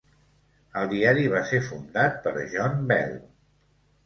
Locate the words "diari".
0.93-1.25